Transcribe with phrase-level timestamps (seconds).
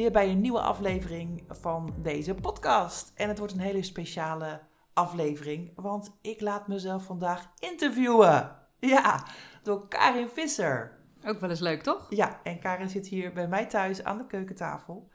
[0.00, 3.12] weer bij een nieuwe aflevering van deze podcast.
[3.14, 4.60] En het wordt een hele speciale
[4.92, 8.56] aflevering, want ik laat mezelf vandaag interviewen.
[8.78, 9.26] Ja,
[9.62, 10.98] door Karin Visser.
[11.24, 12.06] Ook wel eens leuk, toch?
[12.08, 15.10] Ja, en Karin zit hier bij mij thuis aan de keukentafel.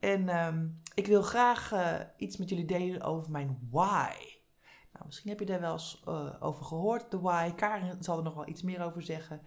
[0.00, 4.14] En ehm, ik wil graag eh, iets met jullie delen over mijn why.
[4.92, 7.52] Nou, misschien heb je daar wel eens eh, over gehoord, de why.
[7.54, 9.42] Karin zal er nog wel iets meer over zeggen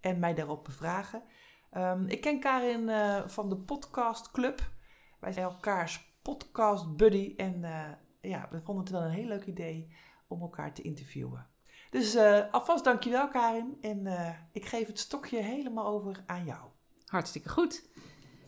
[0.00, 1.22] en mij daarop bevragen.
[1.76, 4.70] Um, ik ken Karin uh, van de Podcast Club.
[5.20, 7.34] Wij zijn elkaars podcast buddy.
[7.36, 7.88] En uh,
[8.20, 9.92] ja, we vonden het wel een heel leuk idee
[10.26, 11.46] om elkaar te interviewen.
[11.90, 13.76] Dus uh, alvast dankjewel Karin.
[13.80, 14.06] En
[14.52, 16.60] ik geef het stokje helemaal over aan jou.
[17.06, 17.88] Hartstikke goed.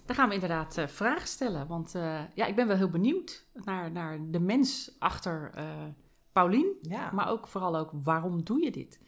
[0.07, 1.67] Dan gaan we inderdaad vragen stellen.
[1.67, 1.93] Want
[2.35, 5.51] ja, ik ben wel heel benieuwd naar, naar de mens achter
[6.33, 6.77] Paulien.
[6.81, 7.11] Ja.
[7.11, 9.01] Maar ook vooral ook waarom doe je dit?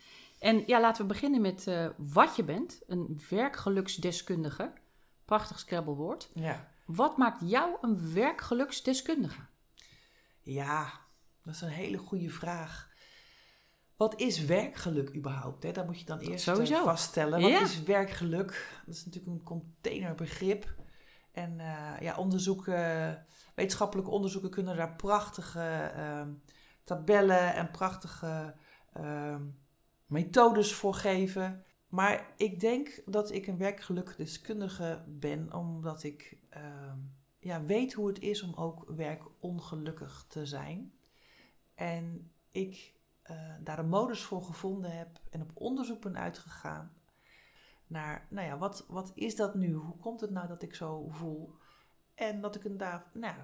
[0.46, 2.82] En ja, laten we beginnen met uh, wat je bent.
[2.86, 4.72] Een werkgeluksdeskundige.
[5.24, 6.30] Prachtig scrabblewoord.
[6.34, 6.68] Ja.
[6.84, 9.40] Wat maakt jou een werkgeluksdeskundige?
[10.40, 10.92] Ja,
[11.42, 12.90] dat is een hele goede vraag.
[13.96, 15.62] Wat is werkgeluk überhaupt?
[15.62, 15.72] Hè?
[15.72, 17.40] Dat moet je dan eerst uh, vaststellen.
[17.40, 18.80] Wat is werkgeluk?
[18.86, 20.74] Dat is natuurlijk een containerbegrip.
[21.32, 26.22] En uh, ja, onderzoeken, wetenschappelijke onderzoeken kunnen daar prachtige uh,
[26.84, 28.54] tabellen en prachtige
[28.92, 29.42] ehm,
[30.06, 31.64] methodes voor geven.
[31.88, 36.92] Maar ik denk dat ik een werkgelukdeskundige ben, omdat ik uh,
[37.38, 40.92] ja, weet hoe het is om ook werkongelukkig te zijn.
[41.74, 42.94] En ik
[43.30, 46.92] uh, daar een modus voor gevonden heb en op onderzoek ben uitgegaan
[47.86, 49.72] naar, nou ja, wat, wat is dat nu?
[49.72, 51.54] Hoe komt het nou dat ik zo voel?
[52.14, 53.36] En dat ik er daar nou,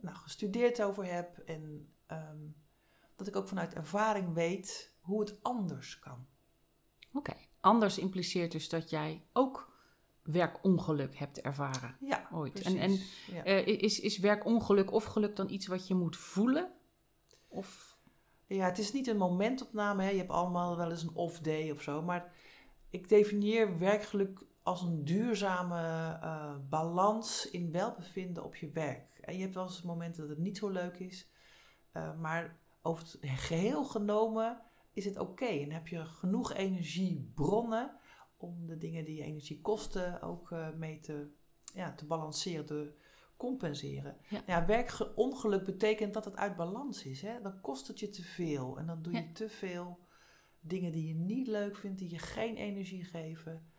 [0.00, 2.56] nou, gestudeerd over heb en um,
[3.16, 6.26] dat ik ook vanuit ervaring weet hoe het anders kan.
[7.12, 9.74] Oké, anders impliceert dus dat jij ook
[10.22, 11.96] werkongeluk hebt ervaren.
[12.00, 12.52] Ja, ooit.
[12.52, 12.74] Precies.
[12.74, 13.00] En, en
[13.34, 13.46] ja.
[13.46, 16.72] Uh, is, is werkongeluk of geluk dan iets wat je moet voelen?
[17.48, 17.98] Of?
[18.46, 20.02] Ja, het is niet een momentopname.
[20.02, 20.10] Hè.
[20.10, 22.02] Je hebt allemaal wel eens een off-day of zo.
[22.02, 22.32] Maar
[22.90, 25.80] ik definieer werkgeluk als een duurzame
[26.22, 29.18] uh, balans in welbevinden op je werk.
[29.20, 31.30] En je hebt wel eens momenten dat het niet zo leuk is.
[31.92, 34.60] Uh, maar over het geheel genomen
[34.92, 35.30] is het oké.
[35.30, 35.62] Okay.
[35.62, 37.96] En heb je genoeg energiebronnen
[38.36, 41.30] om de dingen die je energie kosten ook uh, mee te,
[41.74, 42.94] ja, te balanceren, te
[43.36, 44.16] compenseren.
[44.28, 44.42] Ja.
[44.46, 47.22] Nou ja, werkongeluk betekent dat het uit balans is.
[47.22, 47.40] Hè?
[47.40, 49.32] Dan kost het je te veel en dan doe je ja.
[49.32, 49.98] te veel
[50.60, 53.70] dingen die je niet leuk vindt, die je geen energie geven.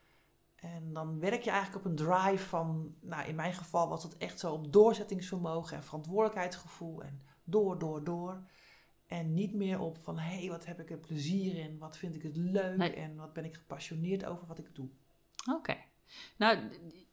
[0.55, 4.17] En dan werk je eigenlijk op een drive van, nou in mijn geval was het
[4.17, 8.43] echt zo op doorzettingsvermogen en verantwoordelijkheidsgevoel en door, door, door.
[9.07, 11.77] En niet meer op van, hé, hey, wat heb ik er plezier in?
[11.77, 12.77] Wat vind ik het leuk?
[12.77, 12.93] Nee.
[12.93, 14.87] En wat ben ik gepassioneerd over wat ik doe?
[15.51, 15.75] Oké.
[16.37, 16.57] Nou,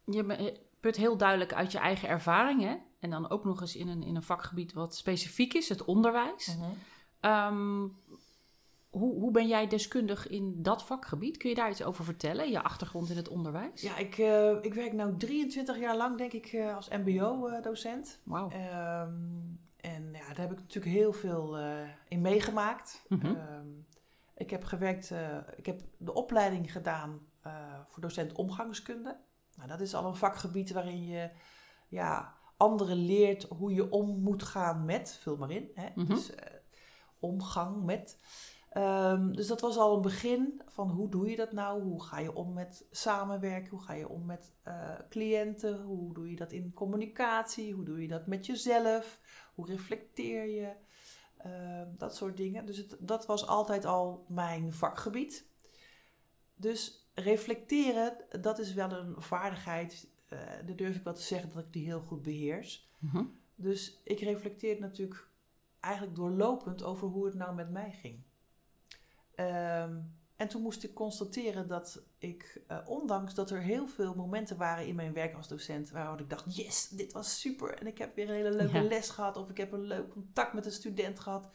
[0.05, 2.77] je put heel duidelijk uit je eigen ervaring, hè?
[2.99, 6.57] En dan ook nog eens in een, in een vakgebied wat specifiek is, het onderwijs.
[6.57, 7.31] Mm -hmm.
[7.31, 7.97] um,
[8.91, 11.37] hoe, hoe ben jij deskundig in dat vakgebied?
[11.37, 13.83] Kun je daar iets over vertellen, je achtergrond in het onderwijs?
[13.83, 18.21] Ja, ik, uh, ik werk nu 23 jaar lang, denk ik, uh, als MBO-docent.
[18.25, 18.51] Wauw.
[18.51, 23.05] Um, en ja, daar heb ik natuurlijk heel veel uh, in meegemaakt.
[23.09, 23.37] Mm -hmm.
[23.37, 23.87] um,
[24.35, 27.53] ik heb gewerkt, uh, ik heb de opleiding gedaan uh,
[27.89, 29.21] voor docent omgangskunde.
[29.57, 31.31] Nou, dat is al een vakgebied waarin je
[31.89, 35.71] ja, anderen leert hoe je om moet gaan met, vul maar in.
[35.75, 35.87] Hè?
[35.95, 36.15] Mm -hmm.
[36.15, 36.33] Dus
[37.19, 38.19] omgang met.
[38.77, 41.83] Um, dus dat was al een begin van hoe doe je dat nou?
[41.83, 43.71] Hoe ga je om met samenwerken?
[43.71, 45.83] Hoe ga je om met uh, cliënten?
[45.83, 47.73] Hoe doe je dat in communicatie?
[47.73, 49.21] Hoe doe je dat met jezelf?
[49.55, 50.73] Hoe reflecteer je?
[51.47, 52.67] Uh, dat soort dingen.
[52.67, 55.47] Dus het, dat was altijd al mijn vakgebied.
[56.55, 60.09] Dus reflecteren, dat is wel een vaardigheid.
[60.33, 62.89] Uh, daar durf ik wel te zeggen dat ik die heel goed beheers.
[62.99, 63.39] Mm -hmm.
[63.55, 65.29] Dus ik reflecteer natuurlijk
[65.81, 68.23] eigenlijk doorlopend over hoe het nou met mij ging.
[69.37, 70.15] Um,
[70.45, 74.87] en toen moest ik constateren dat ik, uh, ondanks dat er heel veel momenten waren
[74.87, 77.79] in mijn werk als docent, waar ik dacht, yes, dit was super.
[77.79, 78.83] En ik heb weer een hele leuke ja.
[78.83, 81.49] les gehad, of ik heb een leuk contact met een student gehad.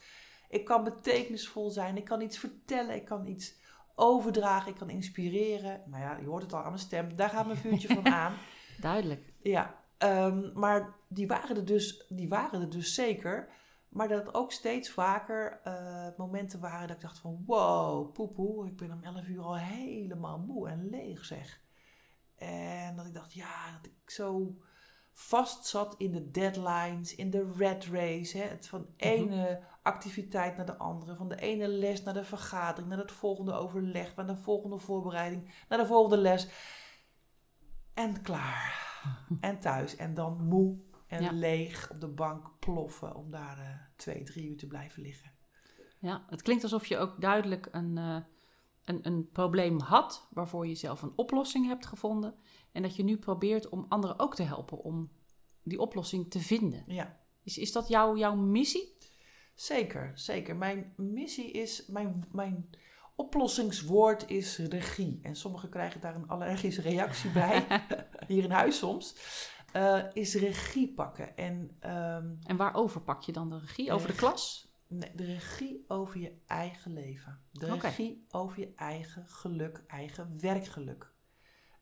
[0.50, 3.56] Ik kan betekenisvol zijn, ik kan iets vertellen, ik kan iets
[3.95, 5.81] overdragen, ik kan inspireren.
[5.86, 8.33] Nou ja, je hoort het al aan mijn stem, daar gaat mijn vuurtje van aan.
[8.80, 9.33] Duidelijk.
[9.41, 13.50] Ja, um, maar die waren, er dus, die waren er dus zeker.
[13.89, 18.68] Maar dat het ook steeds vaker uh, momenten waren dat ik dacht van wow, poepoe,
[18.68, 21.62] ik ben om 11 uur al helemaal moe en leeg zeg.
[22.36, 24.57] En dat ik dacht, ja, dat ik zo
[25.13, 28.38] vast zat in de deadlines, in de red race.
[28.38, 28.44] Hè?
[28.44, 28.89] Het van mhm.
[28.97, 33.53] ene activiteit naar de andere, van de ene les naar de vergadering, naar het volgende
[33.53, 36.47] overleg, naar de volgende voorbereiding, naar de volgende les.
[37.94, 38.88] En klaar.
[39.41, 39.95] en thuis.
[39.95, 40.77] En dan moe
[41.09, 43.65] en leeg op de bank ploffen om daar uh,
[43.95, 45.31] twee, drie uur te blijven liggen.
[46.00, 48.17] Ja, het klinkt alsof je ook duidelijk een, uh,
[48.83, 52.35] een, een probleem had waarvoor je zelf een oplossing hebt gevonden.
[52.71, 55.11] En dat je nu probeert om anderen ook te helpen om
[55.63, 56.83] die oplossing te vinden.
[56.88, 57.19] Ja.
[57.44, 58.97] Is, is dat jouw jouw missie?
[59.53, 60.55] Zeker, zeker.
[60.55, 62.69] Mijn missie is, mijn, mijn
[63.15, 65.19] oplossingswoord is regie.
[65.21, 67.65] En sommigen krijgen daar een allergische reactie bij,
[68.27, 69.15] hier in huis soms.
[69.75, 71.38] Uh, is regie pakken.
[71.38, 73.92] En, um, en waarover pak je dan de regie?
[73.92, 74.74] Over de klas?
[74.88, 77.42] Nee, de regie over je eigen leven.
[77.51, 81.13] De regie over je eigen geluk, eigen werkgeluk.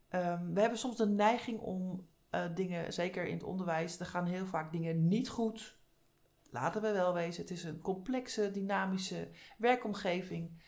[0.10, 4.26] Um, we hebben soms de neiging om uh, dingen, zeker in het onderwijs, er gaan
[4.26, 5.78] heel vaak dingen niet goed.
[6.52, 10.62] Laten we wel wezen, het is een complexe, dynamische werkomgeving.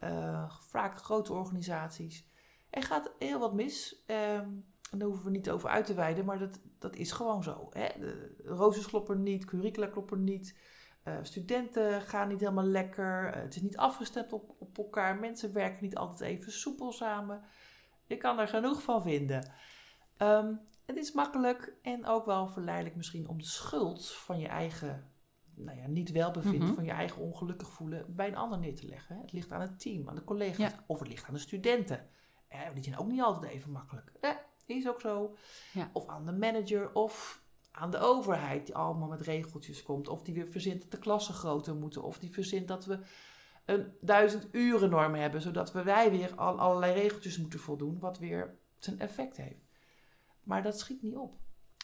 [0.00, 2.28] Uh, vaak grote organisaties.
[2.70, 4.02] Er gaat heel wat mis.
[4.06, 7.42] Um, en daar hoeven we niet over uit te wijden, maar dat, dat is gewoon
[7.42, 7.68] zo.
[7.70, 7.88] Hè?
[7.98, 10.58] De kloppen niet, curricula kloppen niet.
[11.04, 13.36] Uh, studenten gaan niet helemaal lekker.
[13.36, 15.16] Uh, het is niet afgestemd op, op elkaar.
[15.16, 17.42] Mensen werken niet altijd even soepel samen.
[18.06, 19.52] Je kan er genoeg van vinden.
[20.18, 25.10] Um, het is makkelijk en ook wel verleidelijk misschien om de schuld van je eigen
[25.54, 28.86] nou ja, niet welbevinden, mm van je eigen ongelukkig voelen bij een ander neer te
[28.86, 29.18] leggen.
[29.20, 32.08] Het ligt aan het team, aan de collega's of het ligt aan de studenten.
[32.48, 34.12] Eh, die zijn ook niet altijd even makkelijk.
[34.20, 34.30] Eh,
[34.66, 35.36] is ook zo.
[35.72, 35.90] Ja.
[35.92, 40.08] Of aan de manager of aan de overheid die allemaal met regeltjes komt.
[40.08, 42.02] Of die weer verzint dat de klassen groter moeten.
[42.02, 42.98] Of die verzint dat we
[43.64, 45.42] een duizend uren norm hebben.
[45.42, 47.98] Zodat we wij weer al allerlei regeltjes moeten voldoen.
[47.98, 49.64] Wat weer zijn effect heeft.
[50.42, 51.40] Maar dat schiet niet op.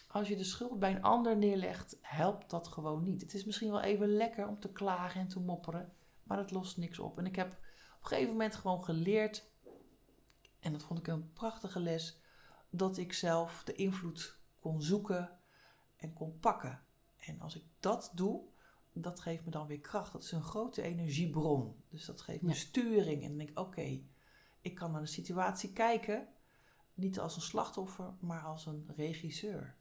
[0.08, 3.20] Als je de schuld bij een ander neerlegt, helpt dat gewoon niet.
[3.20, 5.92] Het is misschien wel even lekker om te klagen en te mopperen,
[6.22, 7.18] maar het lost niks op.
[7.18, 7.54] En ik heb op
[8.00, 9.52] een gegeven moment gewoon geleerd,
[10.60, 12.20] en dat vond ik een prachtige les,
[12.70, 15.38] dat ik zelf de invloed kon zoeken
[15.96, 16.82] en kon pakken.
[17.16, 18.42] En als ik dat doe,
[18.92, 20.12] dat geeft me dan weer kracht.
[20.12, 21.74] Dat is een grote energiebron.
[21.88, 23.22] Dus dat geeft me sturing.
[23.22, 24.00] En dan denk ik, oké,
[24.60, 26.28] ik kan naar de situatie kijken
[26.94, 29.76] niet als een slachtoffer, maar als een regisseur.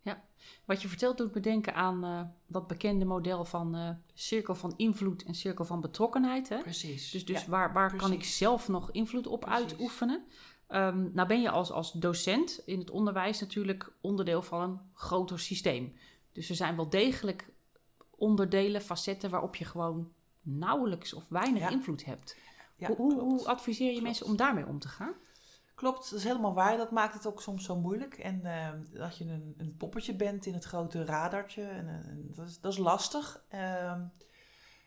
[0.00, 0.24] Ja,
[0.64, 4.74] wat je vertelt doet me denken aan uh, dat bekende model van uh, cirkel van
[4.76, 6.48] invloed en cirkel van betrokkenheid.
[6.48, 6.60] Hè?
[6.60, 7.10] Precies.
[7.10, 10.24] Dus, dus waar, waar kan ik zelf nog invloed op uitoefenen?
[10.74, 15.40] Um, nou ben je als, als docent in het onderwijs natuurlijk onderdeel van een groter
[15.40, 15.96] systeem.
[16.32, 17.52] Dus er zijn wel degelijk
[18.10, 22.36] onderdelen, facetten waarop je gewoon nauwelijks of weinig invloed hebt.
[22.76, 25.14] hoe, hoe, hoe, adviseer je mensen om daarmee om te gaan?
[25.74, 26.76] Klopt, dat is helemaal waar.
[26.76, 28.14] Dat maakt het ook soms zo moeilijk.
[28.14, 32.48] En uh, dat je een, een, poppetje bent in het grote radartje, en, en dat,
[32.48, 33.44] is, dat, is, lastig.
[33.54, 34.00] Uh,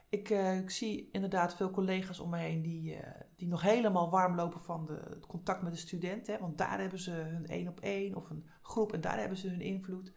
[0.10, 4.10] ik, uh, ik, zie inderdaad veel collega's om me heen die, eh, die nog helemaal
[4.10, 6.28] warm lopen van de, het contact met de student.
[6.28, 9.38] Hè, want daar hebben ze hun één op één of een groep en daar hebben
[9.38, 10.14] ze hun invloed.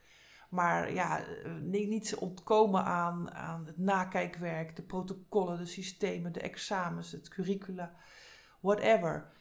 [0.50, 1.24] Maar ja,
[1.62, 7.94] niet, niet ontkomen aan, aan het nakijkwerk, de protocollen, de systemen, de examens, het curricula,
[8.60, 9.32] whatever.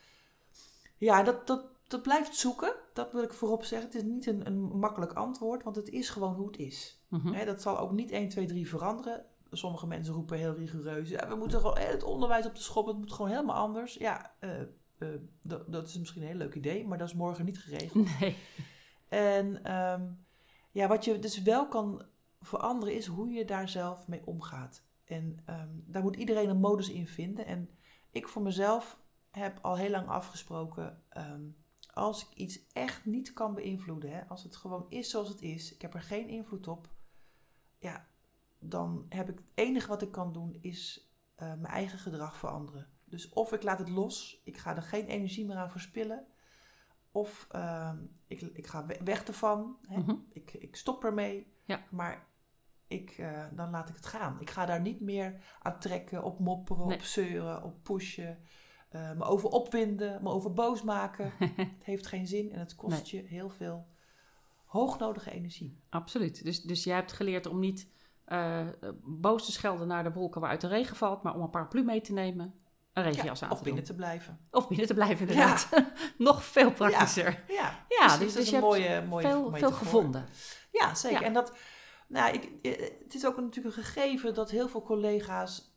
[0.98, 2.76] Ja, dat, dat, dat blijft zoeken.
[2.94, 3.88] Dat wil ik voorop zeggen.
[3.88, 7.06] Het is niet een, een makkelijk antwoord, want het is gewoon hoe het is.
[7.08, 7.46] Mhm.
[7.46, 9.26] dat zal ook niet 1, 2, 3 veranderen.
[9.52, 11.10] Sommige mensen roepen heel rigoureus.
[11.10, 12.88] Ja, we moeten gewoon het onderwijs op de schop.
[12.88, 13.94] Het moet gewoon helemaal anders.
[13.94, 14.62] Ja, uh,
[15.00, 15.10] uh,
[15.42, 18.08] dat, dat is misschien een heel leuk idee, maar dat is morgen niet geregeld.
[18.20, 18.38] Nee.
[19.08, 20.26] En um,
[20.72, 22.06] ja, wat je dus wel kan
[22.42, 24.84] veranderen is hoe je daar zelf mee omgaat.
[25.06, 27.46] En um, daar moet iedereen een modus in vinden.
[27.46, 27.70] En
[28.12, 29.00] ik voor mezelf
[29.30, 31.42] heb al heel lang afgesproken, ehm,
[31.94, 35.74] als ik iets echt niet kan beïnvloeden, hè, als het gewoon is zoals het is,
[35.74, 36.90] ik heb er geen invloed op,
[37.78, 38.08] ja,
[38.70, 42.88] dan heb ik het enige wat ik kan doen is uh, mijn eigen gedrag veranderen.
[43.04, 46.28] Dus of ik laat het los, ik ga er geen energie meer aan verspillen,
[47.12, 47.94] of uh,
[48.28, 51.84] ik, ik ga weg ervan, hè, mm ik, ik stop ermee, ja.
[51.90, 52.28] maar
[52.88, 54.38] ik, uh, dan laat ik het gaan.
[54.40, 58.40] Ik ga daar niet meer aan trekken, op mopperen, op zeuren, op pushen.
[58.92, 61.32] Uh, me over opwinden, me over boos maken.
[61.56, 63.88] het heeft geen zin en het kost je heel veel
[64.66, 65.80] hoognodige energie.
[65.90, 66.44] Absoluut.
[66.44, 67.92] Dus, dus jij hebt geleerd om niet
[68.28, 68.68] uh,
[69.04, 72.02] boos te schelden naar de wolken waaruit de regen valt, maar om een paraplu mee
[72.02, 72.54] te nemen.
[72.94, 74.40] Een regenjas aan of binnen te blijven.
[74.52, 75.70] Of binnen te blijven, inderdaad.
[76.18, 77.44] Nog veel praktischer.
[77.48, 78.08] Ja, ja.
[78.08, 80.26] dus, dus, dus, je een mooie, mooie, veel, veel gevonden.
[80.72, 81.22] Ja, zeker.
[81.22, 81.58] En dat,
[82.08, 82.52] Nou, ik,
[83.04, 85.74] het is ook natuurlijk een gegeven dat heel veel collega's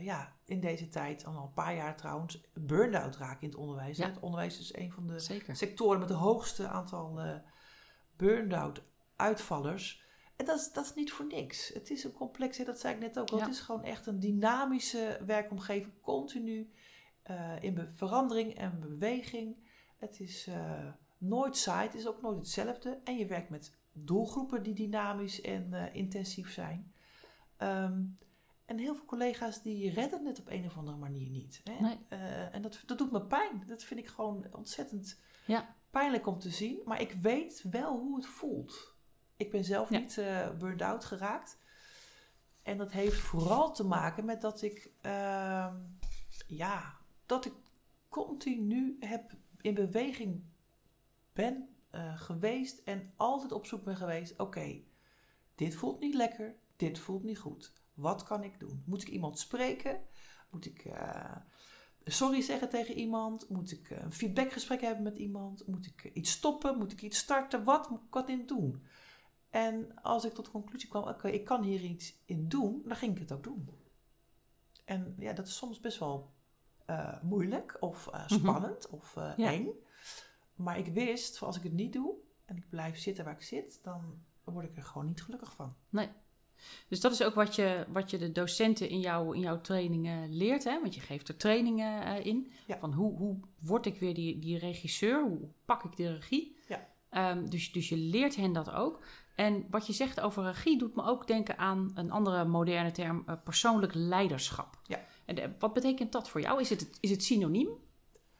[0.00, 3.98] ja, in deze tijd, al een paar jaar trouwens, burn-out raken in het onderwijs.
[3.98, 7.20] Het onderwijs is een van de sectoren met het hoogste aantal
[8.16, 8.82] burn-out
[9.16, 10.08] uitvallers.
[10.40, 11.68] En dat is, dat is niet voor niks.
[11.68, 13.30] Het is een complex, dat zei ik net ook.
[13.30, 16.70] Het is gewoon echt een dynamische werkomgeving, continu
[17.30, 19.56] uh, in verandering en beweging.
[19.96, 23.00] Het is uh, nooit saai, het is ook nooit hetzelfde.
[23.04, 26.92] En je werkt met doelgroepen die dynamisch en uh, intensief zijn.
[27.58, 28.18] Um,
[28.64, 31.60] en heel veel collega's die redden het op een of andere manier niet.
[31.64, 31.80] Hè?
[31.80, 31.98] Nee.
[32.50, 33.64] en dat, dat doet me pijn.
[33.66, 35.76] Dat vind ik gewoon ontzettend ja.
[35.90, 36.80] pijnlijk om te zien.
[36.84, 38.98] Maar ik weet wel hoe het voelt.
[39.40, 41.58] Ik ben zelf niet uh, burned out geraakt.
[42.62, 45.74] En dat heeft vooral te maken met dat ik, uh,
[46.46, 47.52] ja, dat ik
[48.08, 50.42] continu heb in beweging
[51.32, 54.38] ben uh, geweest en altijd op zoek ben geweest.
[54.38, 54.80] Oké,
[55.54, 57.72] dit voelt niet lekker, dit voelt niet goed.
[57.94, 58.82] Wat kan ik doen?
[58.86, 60.00] Moet ik iemand spreken?
[60.50, 61.36] Moet ik uh,
[62.04, 63.48] sorry zeggen tegen iemand?
[63.48, 65.66] Moet ik een feedbackgesprek hebben met iemand?
[65.66, 66.78] Moet ik iets stoppen?
[66.78, 67.64] Moet ik iets starten?
[67.64, 68.82] Wat moet ik wat in doen?
[69.50, 72.96] En als ik tot de conclusie kwam, oké, ik kan hier iets in doen, dan
[72.96, 73.68] ging ik het ook doen.
[74.84, 76.32] En ja, dat is soms best wel
[76.86, 78.98] uh, moeilijk of uh, spannend mm -hmm.
[78.98, 79.52] of uh, ja.
[79.52, 79.68] eng.
[80.54, 82.14] Maar ik wist, als ik het niet doe
[82.44, 85.74] en ik blijf zitten waar ik zit, dan word ik er gewoon niet gelukkig van.
[85.88, 86.08] Nee.
[86.88, 90.36] Dus dat is ook wat je, wat je de docenten in, jou, in jouw trainingen
[90.36, 90.80] leert, hè?
[90.80, 92.52] Want je geeft er trainingen in.
[92.66, 92.78] Ja.
[92.78, 95.22] Van hoe, hoe word ik weer die, die regisseur?
[95.22, 96.56] Hoe pak ik de regie?
[96.68, 96.88] Ja.
[97.30, 99.04] Um, dus, dus je leert hen dat ook.
[99.40, 103.24] En wat je zegt over regie doet me ook denken aan een andere moderne term,
[103.26, 104.78] uh, persoonlijk leiderschap.
[104.86, 105.00] Ja.
[105.24, 106.60] En de, wat betekent dat voor jou?
[106.60, 107.68] Is het, is het synoniem?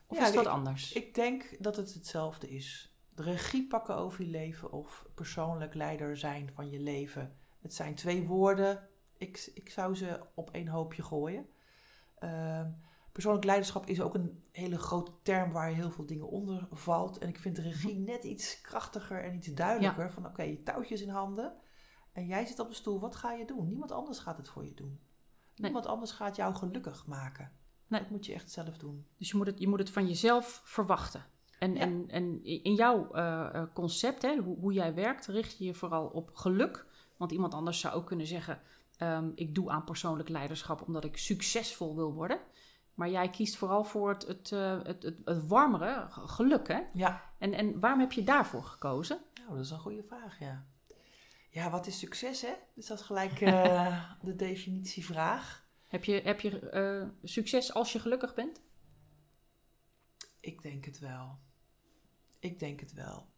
[0.07, 0.93] Of ja, is dat anders?
[0.93, 2.95] Ik denk dat het hetzelfde is.
[3.15, 7.37] De regie pakken over je leven of persoonlijk leider zijn van je leven.
[7.61, 8.89] Het zijn twee woorden.
[9.17, 11.47] Ik, ik zou ze op één hoopje gooien.
[12.19, 12.67] Uh,
[13.13, 17.19] persoonlijk leiderschap is ook een hele grote term waar heel veel dingen onder valt.
[17.19, 18.05] En ik vind de regie mhm.
[18.05, 20.13] net iets krachtiger en iets duidelijker.
[20.13, 21.53] Van oké, je touwtjes in handen.
[22.13, 23.69] En jij zit op de stoel, wat ga je doen?
[23.69, 25.01] Niemand anders gaat het voor je doen.
[25.57, 27.53] Niemand anders gaat jou gelukkig maken.
[27.87, 28.01] Nee.
[28.01, 29.07] Dat moet je echt zelf doen.
[29.17, 31.25] Dus je moet het, je moet het van jezelf verwachten.
[31.59, 35.75] En, en, en in jouw uh, concept, hè, hoe, hoe, jij werkt, richt je je
[35.75, 36.87] vooral op geluk.
[37.17, 38.61] Want iemand anders zou ook kunnen zeggen:
[38.99, 42.41] um, Ik doe aan persoonlijk leiderschap omdat ik succesvol wil worden.
[43.01, 46.81] Maar jij kiest vooral voor het, het, uh, het, het, het, warmere geluk, hè?
[46.93, 47.33] Ja.
[47.39, 49.21] En, en waarom heb je daarvoor gekozen?
[49.35, 50.67] Nou, dat is een goede vraag, ja.
[51.51, 52.53] Ja, wat is succes, hè?
[52.75, 55.67] Dus dat is gelijk uh, de definitievraag.
[55.89, 58.61] Heb je, heb je uh, succes als je gelukkig bent?
[60.41, 61.39] Ik denk het wel.
[62.39, 63.29] Ik denk het wel.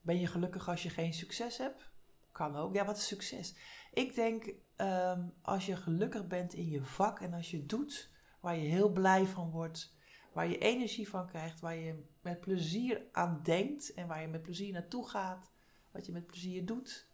[0.00, 1.90] Ben je gelukkig als je geen succes hebt?
[2.32, 2.74] Kan ook.
[2.74, 3.54] Ja, wat is succes?
[3.92, 8.10] Ik denk um, als je gelukkig bent in je vak en als je doet
[8.40, 9.94] waar je heel blij van wordt,
[10.32, 14.42] waar je energie van krijgt, waar je met plezier aan denkt en waar je met
[14.42, 15.52] plezier naartoe gaat,
[15.90, 17.08] wat je met plezier doet,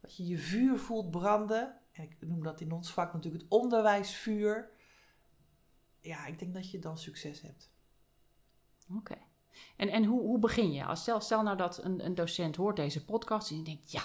[0.00, 1.80] dat je je vuur voelt branden.
[1.92, 4.70] En ik noem dat in ons vak natuurlijk het onderwijsvuur.
[6.00, 7.72] Ja, ik denk dat je dan succes hebt.
[8.96, 9.16] Oké.
[9.76, 10.84] En, en hoe, hoe begin je?
[10.84, 14.02] Als stel, stel nou dat een, een docent hoort deze podcast en die denkt, ja,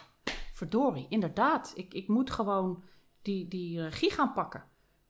[0.56, 2.84] verdorie, inderdaad, ik, ik moet gewoon
[3.22, 4.64] die, die regie gaan pakken.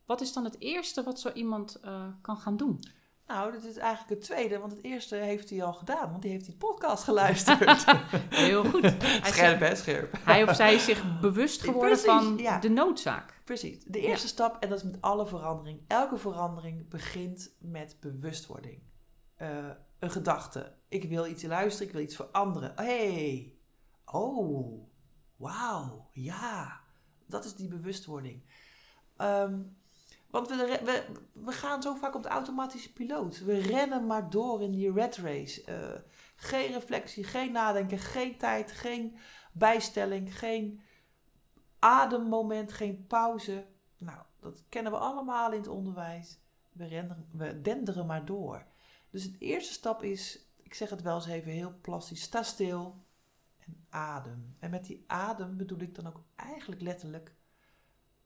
[0.06, 2.80] Wat is dan het eerste wat zo iemand uh, kan gaan doen?
[3.28, 6.32] Nou, dat is eigenlijk het tweede, want het eerste heeft hij al gedaan, want die
[6.32, 7.86] heeft die podcast geluisterd.
[8.30, 8.82] Heel goed.
[9.22, 10.18] Hij scherp, hè, scherp.
[10.20, 13.42] Hij of zij is zich bewust geworden van de noodzaak.
[13.44, 13.84] Precies.
[13.84, 15.82] De eerste stap, en dat is met alle verandering.
[15.88, 18.82] Elke verandering begint met bewustwording.
[19.42, 20.74] Uh, een gedachte.
[20.90, 22.72] Ik wil iets luisteren, ik wil iets veranderen.
[22.76, 23.54] hey,
[24.06, 24.88] oh,
[25.36, 26.80] wauw, ja,
[27.26, 28.42] dat is die bewustwording.
[29.18, 29.62] Ehm,
[30.30, 33.40] want we, we, we, gaan zo vaak op de automatische piloot.
[33.40, 35.64] We rennen maar door in die red race.
[35.70, 36.02] Uh,
[36.36, 39.18] geen reflectie, geen nadenken, geen tijd, geen
[39.52, 40.82] bijstelling, geen
[41.80, 43.66] ademmoment, geen pauze.
[43.98, 46.40] Nou, dat kennen we allemaal in het onderwijs.
[46.72, 48.66] We, we denderen maar door.
[49.10, 53.05] Dus het eerste stap is, ik zeg het wel eens even heel plastisch, sta stil,
[53.66, 54.56] en adem.
[54.60, 57.36] En met die adem bedoel ik dan ook eigenlijk letterlijk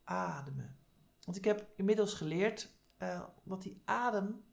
[0.03, 0.77] ademen.
[1.25, 4.43] Want ik heb inmiddels geleerd uh, dat die adem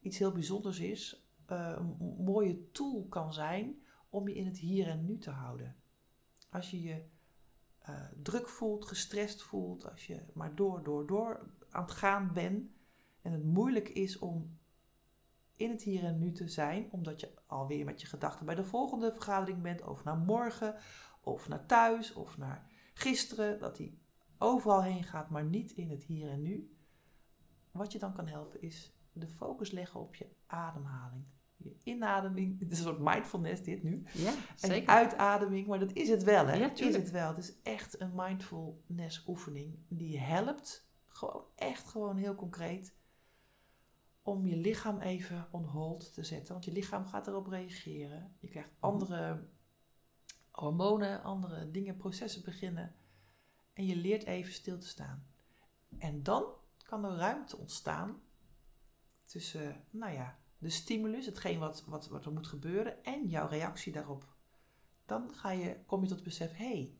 [0.00, 4.88] iets heel bijzonders is, uh, een mooie tool kan zijn om je in het hier
[4.88, 5.76] en nu te houden.
[6.50, 7.04] Als je je
[7.88, 12.70] uh, druk voelt, gestrest voelt, als je maar door, door, door aan het gaan bent
[13.22, 14.57] en het moeilijk is om
[15.58, 18.64] in het hier en nu te zijn, omdat je alweer met je gedachten bij de
[18.64, 20.74] volgende vergadering bent, of naar morgen,
[21.20, 23.58] of naar thuis of naar gisteren.
[23.58, 23.98] Dat hij
[24.38, 26.76] overal heen gaat, maar niet in het hier en nu.
[27.70, 31.24] Wat je dan kan helpen is de focus leggen op je ademhaling.
[31.56, 34.02] Je inademing, het is een soort mindfulness dit nu.
[34.12, 34.88] Ja, zeker.
[34.88, 36.54] En uitademing, maar dat is het wel hè.
[36.54, 37.28] Ja, is het wel.
[37.28, 42.94] Het is echt een mindfulness oefening die helpt, gewoon echt gewoon heel concreet,
[44.28, 46.52] om je lichaam even on hold te zetten.
[46.52, 48.36] Want je lichaam gaat erop reageren.
[48.38, 48.78] Je krijgt mhm.
[48.80, 49.48] andere
[50.50, 52.94] hormonen, andere dingen, processen beginnen.
[53.72, 55.26] En je leert even stil te staan.
[55.98, 56.44] En dan
[56.82, 58.22] kan er ruimte ontstaan
[59.24, 63.92] tussen, nou ja, de stimulus, hetgeen wat, wat, wat er moet gebeuren, en jouw reactie
[63.92, 64.36] daarop.
[65.06, 66.94] Dan ga je, kom je tot het besef, hé, hey,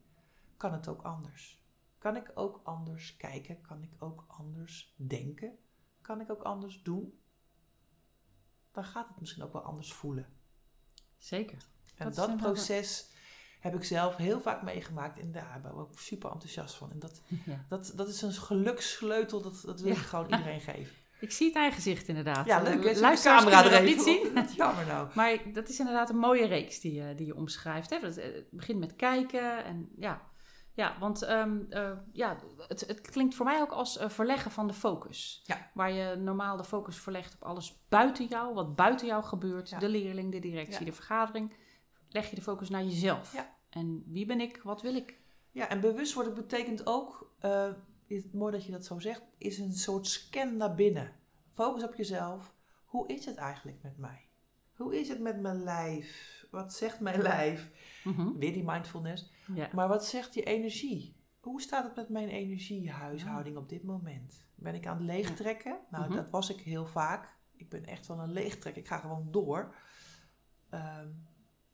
[0.57, 1.63] kan het ook anders?
[1.99, 3.61] Kan ik ook anders kijken?
[3.61, 5.59] Kan ik ook anders denken?
[6.09, 7.19] Kan ik ook anders doen?
[8.73, 10.27] Dan gaat het misschien ook wel anders voelen.
[11.17, 11.59] Zeker.
[11.97, 13.11] En dat, proces
[13.61, 15.19] heb ik zelf heel vaak meegemaakt.
[15.19, 16.91] En daar ben ik ook super enthousiast van.
[16.91, 17.21] En dat,
[17.69, 20.97] dat, dat is een gelukssleutel, dat, dat wil ik gewoon iedereen geven.
[21.21, 22.47] Ik zie het eigen gezicht inderdaad.
[22.47, 22.85] Ja, leuk.
[22.85, 23.01] Hè?
[23.01, 24.47] Luisteraars camera er even niet zien.
[24.57, 25.09] Jammer nou.
[25.15, 27.91] Maar dat is inderdaad een mooie reeks die, je, die je omschrijft.
[27.91, 27.97] Hè?
[27.97, 30.28] Eh, het begint met kijken en ja...
[30.79, 32.37] Ja, want um, uh, ja,
[32.69, 35.43] het, het, klinkt voor mij ook als uh, verleggen van de focus.
[35.45, 35.71] Ja.
[35.75, 39.81] Waar je normaal de focus verlegt op alles buiten jou, wat buiten jou gebeurt.
[39.81, 41.57] De leerling, de directie, de vergadering.
[42.09, 43.33] Leg je de focus naar jezelf.
[43.33, 43.57] Ja.
[43.71, 45.21] En wie ben ik, wat wil ik?
[45.51, 47.73] Ja, en bewust worden betekent ook, uh,
[48.07, 51.13] is, mooi dat je dat zo zegt, is een soort scan naar binnen.
[51.53, 52.55] Focus op jezelf.
[52.85, 54.28] Hoe is het eigenlijk met mij?
[54.79, 56.47] Hoe is het met mijn lijf?
[56.51, 57.71] Wat zegt mijn lijf?
[58.05, 59.33] Mm Weer die mindfulness.
[59.55, 59.69] Ja.
[59.73, 61.17] Maar wat zegt je energie?
[61.41, 64.47] Hoe staat het met mijn energiehuishouding op dit moment?
[64.55, 65.79] Ben ik aan het leegtrekken?
[65.91, 66.15] Nou, mhm.
[66.15, 67.37] dat was ik heel vaak.
[67.57, 68.83] Ik ben echt wel een leegtrekker.
[68.83, 69.75] Ik ga gewoon door.
[70.71, 71.27] Um,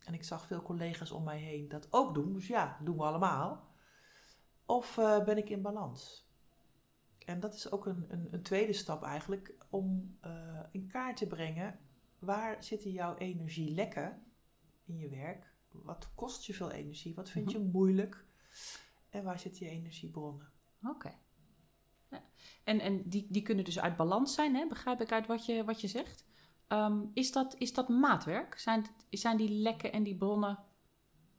[0.04, 2.32] en ik zag veel collega's om mij heen dat ook doen.
[2.32, 3.68] Dus ja, doen we allemaal.
[4.66, 6.28] Of uh, ben ik in balans?
[7.18, 11.26] En dat is ook een, een, een tweede stap eigenlijk om uh, in kaart te
[11.26, 11.78] brengen
[12.24, 14.22] waar zitten jouw energielekken
[14.84, 15.52] in je werk?
[15.70, 17.14] Wat kost je veel energie?
[17.14, 17.70] Wat vind je mhm.
[17.70, 18.24] moeilijk?
[19.10, 20.52] En waar zitten je energiebronnen?
[20.82, 21.14] Oké.
[22.10, 22.24] Ja.
[22.64, 24.66] En, en die, die kunnen dus uit balans zijn, hè?
[24.66, 26.24] begrijp ik uit wat je, wat je zegt.
[26.66, 28.58] Ehm, is, dat, is dat maatwerk?
[28.58, 30.58] Zijn, zijn die lekken en die bronnen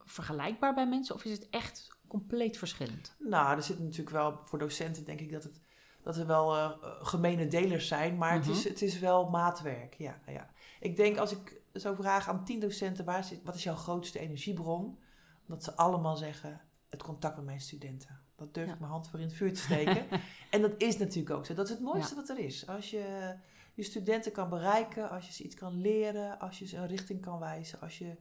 [0.05, 3.15] vergelijkbaar bij mensen of is het echt compleet verschillend?
[3.19, 5.61] Nou, er zit natuurlijk wel voor docenten, denk ik dat, het,
[6.05, 8.67] dat er wel uh, gemene delers zijn, maar het, is, mhm.
[8.67, 9.95] het is wel maatwerk.
[9.97, 10.49] Ja, ja.
[10.79, 14.19] Ik denk als ik zo vraag aan tien docenten, waar zit, wat is jouw grootste
[14.19, 14.99] energiebron?
[15.45, 18.19] Dat ze allemaal zeggen, het contact met mijn studenten.
[18.35, 20.05] Dat durf ik mijn hand voor in het vuur te steken.
[20.51, 21.53] en dat is natuurlijk ook zo.
[21.53, 22.67] Dat is het mooiste wat er is.
[22.67, 23.35] Als je
[23.73, 27.21] je studenten kan bereiken, als je ze iets kan leren, als je ze een richting
[27.21, 28.15] kan wijzen, als je,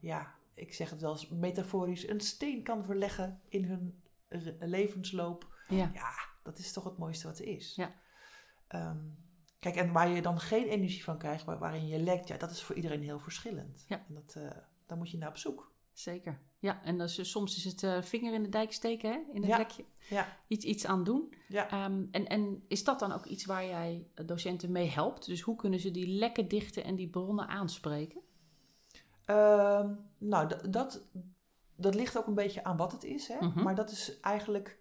[0.00, 4.02] ja, ik zeg het wel eens metaforisch, een steen kan verleggen in hun
[4.58, 5.56] levensloop.
[5.68, 5.90] Ja.
[5.94, 6.10] ja,
[6.42, 7.74] dat is toch het mooiste wat er is.
[7.74, 7.94] Ja.
[8.68, 8.98] Ehm,
[9.58, 12.62] kijk, en waar je dan geen energie van krijgt, waarin je lekt, ja, dat is
[12.62, 13.84] voor iedereen heel verschillend.
[13.88, 14.04] Ja.
[14.08, 14.50] En dat, uh,
[14.86, 15.72] daar moet je naar op zoek.
[15.92, 16.40] Zeker.
[16.58, 19.50] Ja, en dus, soms is het uh, vinger in de dijk steken hè, in het
[19.50, 19.56] ja.
[19.56, 19.84] lekje.
[20.08, 20.36] Ja.
[20.46, 21.34] Iets, iets aan doen.
[21.48, 21.70] Ja.
[21.70, 25.26] Ehm, en, en is dat dan ook iets waar jij docenten mee helpt?
[25.26, 28.20] Dus hoe kunnen ze die lekken dichten en die bronnen aanspreken?
[29.26, 31.02] Uh, nou, dat,
[31.76, 33.28] dat ligt ook een beetje aan wat het is.
[33.28, 33.46] Hè?
[33.46, 33.62] Mhm.
[33.62, 34.78] Maar dat is eigenlijk...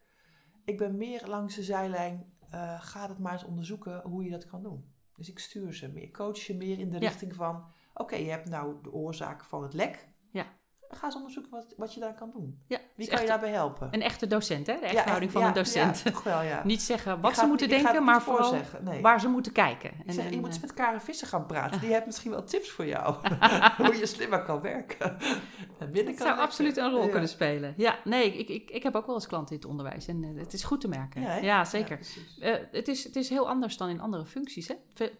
[0.68, 2.36] Ik ben meer langs de zijlijn...
[2.54, 4.94] Uh, ga het maar eens onderzoeken hoe je dat kan doen.
[5.16, 6.04] Dus ik stuur ze meer.
[6.04, 7.66] Ik coach je meer in de richting van...
[7.94, 10.10] Oké, je hebt nou de oorzaak van het lek.
[10.32, 10.46] Ja
[10.90, 12.64] ga eens onderzoeken wat, wat je daar kan doen.
[12.68, 13.88] Ja, Wie kan je daarbij helpen?
[13.92, 14.80] Een echte docent, hè?
[14.80, 16.02] De echte houding van een docent.
[16.04, 16.62] Ja, toch wel, ja.
[16.74, 19.02] Niet zeggen wat ze moeten denken, maar vooral nee.
[19.02, 19.92] waar ze moeten kijken.
[20.06, 21.80] En, zeg, je moet eens met Karen Visser gaan praten.
[21.80, 23.16] Die heeft misschien wel tips voor jou.
[23.78, 25.18] Hoe je slimmer kan werken.
[25.80, 27.74] Kan zou absoluut een rol kunnen spelen.
[27.78, 30.08] Ja, nee, ik, ik, ik heb ook wel eens klanten in het onderwijs.
[30.08, 31.42] En uh, het is goed te merken.
[31.44, 32.00] Ja, zeker.
[32.40, 34.76] Uh, het, is, het is heel anders dan in andere functies, hè?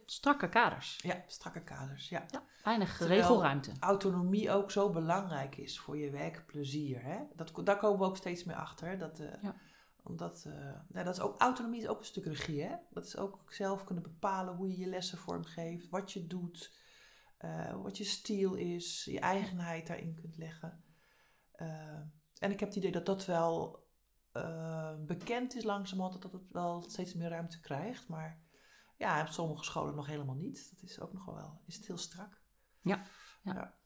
[0.06, 1.00] strakke kaders.
[1.02, 2.26] Ja, strakke kaders, ja.
[2.64, 3.72] weinig Terwijl regelruimte.
[3.80, 7.04] autonomie ook zo belangrijk is voor je werkplezier.
[7.04, 7.18] Hè?
[7.36, 8.98] Dat, daar komen we ook steeds meer achter.
[8.98, 9.56] Dat, uh, ja.
[10.04, 10.54] omdat, uh,
[10.88, 12.64] nou, dat is ook, autonomie is ook een stuk regie.
[12.64, 12.76] Hè?
[12.90, 16.78] Dat is ook zelf kunnen bepalen hoe je je lessen vormgeeft, wat je doet,
[17.40, 20.84] uh, wat je stijl is, je eigenheid daarin kunt leggen.
[22.40, 23.86] en ik heb het idee dat dat wel
[25.00, 28.08] bekend is langzamerhand, dat het wel steeds meer ruimte krijgt.
[28.08, 28.42] Maar
[28.98, 30.70] ja, op sommige scholen nog helemaal niet.
[30.74, 32.42] Dat is ook nog wel, is het heel strak.
[32.82, 33.04] ja.
[33.44, 33.54] ja.
[33.54, 33.78] ja.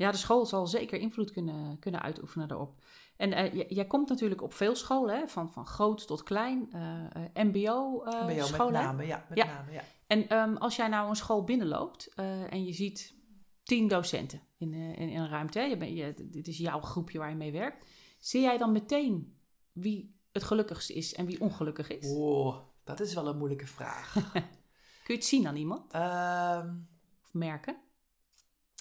[0.00, 2.82] Ja, de school zal zeker invloed kunnen, kunnen uitoefenen daarop.
[3.20, 5.28] En uh, jij komt natuurlijk op veel scholen, hè?
[5.28, 7.04] Van, van groot tot klein, uh,
[7.34, 8.38] eh, MBO-scholen.
[8.38, 9.26] Uh, MBO met name, ja.
[9.28, 9.44] Met ja.
[9.44, 9.82] Name, ja.
[10.06, 13.14] En um, als jij nou een school binnenloopt en je ziet
[13.62, 15.64] tien docenten in, in, in een ruimte, hè?
[15.64, 17.86] Je ben, je, dit is jouw groepje waar je mee werkt.
[18.18, 19.38] Zie jij dan meteen
[19.72, 22.12] wie het gelukkigste is en wie ongelukkig is?
[22.12, 24.12] Oh, dat is wel een moeilijke vraag.
[25.04, 25.92] Kun je het zien aan iemand?
[25.92, 26.74] Ehm,
[27.22, 27.76] of merken?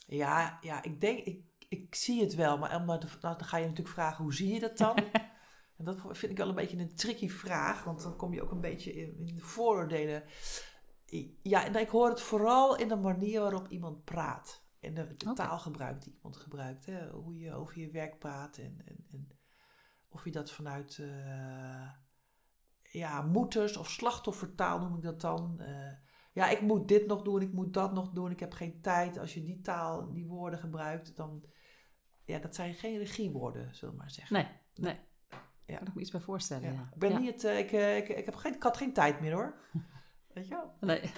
[0.08, 3.96] Ja, ja ik denk, ik, ik zie het wel, maar nou, dan ga je natuurlijk
[3.96, 4.96] vragen, hoe zie je dat dan?
[5.78, 8.52] en dat vind ik wel een beetje een tricky vraag, want dan kom je ook
[8.52, 10.24] een beetje in, in de vooroordelen.
[11.44, 14.68] Ja, en ik hoor het vooral in de manier waarop iemand praat.
[14.80, 16.86] En de, taalgebruik die iemand gebruikt.
[16.86, 17.10] Hè?
[17.10, 19.30] Hoe je over je werk praat en, en, en
[20.10, 21.90] of je dat vanuit uh,
[22.92, 25.58] ja, moeders- of slachtoffertaal noem ik dat dan.
[25.60, 25.92] Uh,
[26.34, 29.18] ja, ik moet dit nog doen, ik moet dat nog doen, ik heb geen tijd.
[29.18, 31.44] Als je die taal, die woorden gebruikt, dan...
[32.30, 34.36] Ja, dat zijn geen regiewoorden, zullen we maar zeggen.
[34.36, 35.00] Nee, nee.
[35.66, 35.78] Ja.
[35.78, 36.90] Kan ik me iets bij voorstellen, ja.
[36.94, 37.18] Ik ben ja.
[37.18, 37.44] niet...
[37.44, 39.54] Uh, ik, ik, ik, heb geen, ik had geen tijd meer, hoor.
[40.34, 40.74] Weet je wel?
[40.80, 41.12] Nee.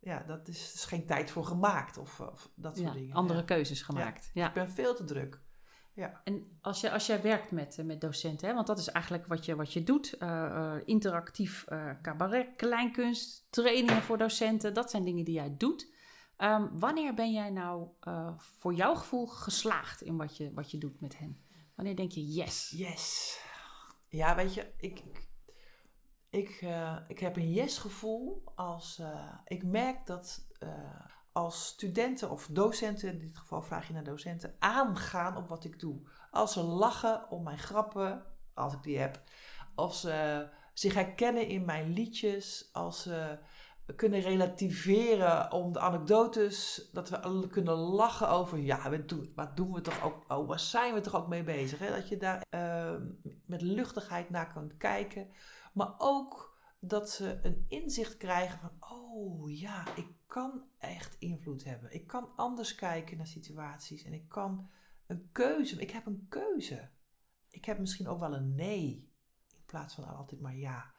[0.00, 3.14] Ja, dat is, is geen tijd voor gemaakt of, of dat soort dingen.
[3.14, 4.30] andere keuzes gemaakt.
[4.32, 4.48] Ja.
[4.48, 5.40] Ik ben veel te druk.
[5.94, 6.20] Ja.
[6.24, 9.44] En als, je, als jij werkt met, met docenten, hè, want dat is eigenlijk wat
[9.44, 15.24] je, wat je doet: uh, interactief uh, cabaret, kleinkunst, trainingen voor docenten, dat zijn dingen
[15.24, 15.92] die jij doet.
[16.38, 20.78] Um, wanneer ben jij nou uh, voor jouw gevoel geslaagd in wat je, wat je
[20.78, 21.44] doet met hen?
[21.74, 22.70] Wanneer denk je yes?
[22.76, 23.40] Yes.
[24.08, 25.28] Ja, weet je, ik, ik,
[26.30, 26.66] ik,
[27.08, 29.02] ik heb een yes gevoel als
[29.44, 30.46] ik merk dat
[31.32, 35.80] als studenten of docenten, in dit geval vraag je naar docenten, aangaan op wat ik
[35.80, 36.00] doe.
[36.30, 38.24] Als ze lachen om mijn grappen,
[38.54, 39.22] als ik die heb.
[39.74, 42.68] Als ze zich herkennen in mijn liedjes.
[42.72, 43.38] Als ze
[43.96, 46.88] kunnen relativeren om de anekdotes.
[46.92, 48.90] Dat we kunnen lachen over, ja,
[49.34, 51.78] wat doen we toch ook, oh, waar zijn we toch ook mee bezig?
[51.78, 51.90] Hè?
[51.90, 52.94] Dat je daar uh,
[53.46, 55.28] met luchtigheid naar kunt kijken.
[55.72, 61.94] Maar ook dat ze een inzicht krijgen van, oh ja, ik kan echt invloed hebben.
[61.94, 64.70] Ik kan anders kijken naar situaties en ik kan
[65.06, 66.90] een keuze, ik heb een keuze.
[67.50, 69.12] Ik heb misschien ook wel een nee
[69.48, 70.94] in plaats van altijd maar ja.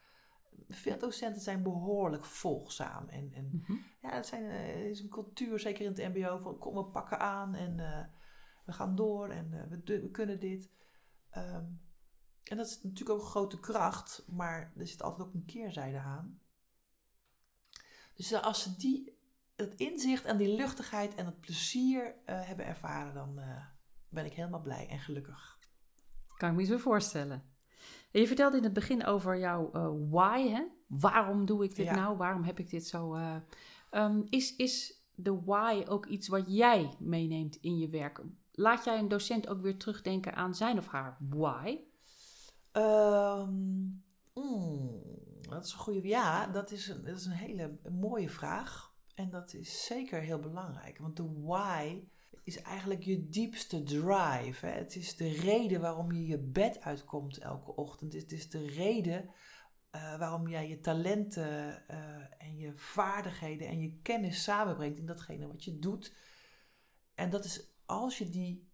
[0.69, 3.07] Veel docenten zijn behoorlijk volgzaam.
[3.07, 3.73] En, en mhm.
[4.01, 7.19] ja, het zijn, uh, is een cultuur, zeker in het MBO, van kom, we pakken
[7.19, 8.05] aan en uh,
[8.65, 10.71] we gaan door en uh, we, we, kunnen dit.
[11.37, 11.81] Um,
[12.43, 15.99] en dat is natuurlijk ook een grote kracht, maar er zit altijd ook een keerzijde
[15.99, 16.41] aan.
[18.15, 19.17] Dus als ze die,
[19.55, 22.13] het inzicht en die luchtigheid en het plezier uh,
[22.47, 23.39] hebben ervaren, dan
[24.09, 25.59] ben ik helemaal blij en gelukkig.
[26.37, 27.43] Kan ik me zo voorstellen.
[28.11, 30.63] Je vertelde in het begin over jouw uh, why, hè?
[30.87, 31.95] Waarom doe ik dit ja.
[31.95, 32.17] nou?
[32.17, 33.17] Waarom heb ik dit zo?
[33.91, 38.21] Um, is, is de why ook iets wat jij meeneemt in je werk?
[38.51, 41.79] Laat jij een docent ook weer terugdenken aan zijn of haar why?
[42.71, 45.01] Um, mm,
[45.49, 46.07] dat is een goede.
[46.07, 48.93] Ja, dat is een, dat is een hele mooie vraag.
[49.15, 50.97] En dat is zeker heel belangrijk.
[50.97, 52.03] Want de why
[52.49, 54.65] is eigenlijk je diepste drive.
[54.65, 54.71] Hè?
[54.71, 58.13] Het is de reden waarom je je bed uitkomt elke ochtend.
[58.13, 59.29] Het is de reden
[59.95, 61.97] uh, waarom jij je talenten uh,
[62.37, 66.15] en je vaardigheden en je kennis samenbrengt in datgene wat je doet.
[67.15, 68.67] En dat is als je die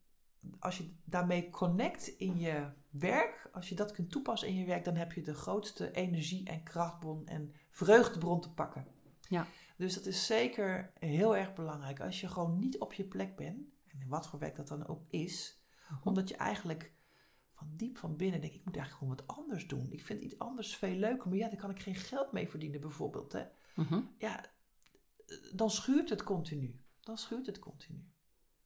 [0.60, 4.86] als je daarmee connect in je werk, als je dat kunt toepassen in je werk,
[4.86, 8.88] dan heb je de grootste energie en krachtbron en vreugdebron te pakken.
[9.30, 9.48] Ja.
[9.76, 12.00] Dus dat is zeker heel erg belangrijk.
[12.00, 14.88] Als je gewoon niet op je plek bent, en in wat voor werk dat dan
[14.88, 15.60] ook is,
[16.04, 16.94] omdat je eigenlijk
[17.54, 19.92] van diep van binnen denkt, ik moet eigenlijk gewoon wat anders doen.
[19.92, 22.82] Ik vind iets anders veel leuker, maar ja, daar kan ik geen geld mee verdienen
[22.82, 23.32] bijvoorbeeld.
[23.32, 23.44] Hè?
[23.76, 24.02] Mhm.
[24.18, 24.46] Ja,
[25.54, 26.80] dan schuurt het continu.
[27.00, 28.10] Dan schuurt het continu.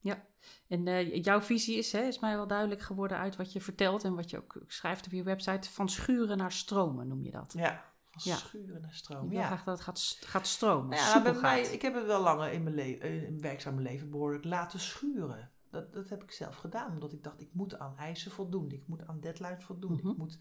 [0.01, 0.25] Ja,
[0.67, 4.03] en uh, jouw visie is, hè, is mij wel duidelijk geworden uit wat je vertelt
[4.03, 7.53] en wat je ook schrijft op je website, van schuren naar stromen noem je dat.
[7.57, 8.35] Ja, van ja.
[8.37, 9.01] schuren naar.
[9.09, 9.45] Ik wil ja.
[9.45, 12.63] graag dat het gaat, gaat stromen, ja, bij mij, Ik heb het wel langer in
[12.63, 15.51] mijn, leven, in mijn werkzame leven behoorlijk laten schuren.
[15.69, 18.87] Dat, dat heb ik zelf gedaan, omdat ik dacht, ik moet aan eisen voldoen, ik
[18.87, 20.17] moet aan deadlines voldoen, ik mhm.
[20.17, 20.39] moet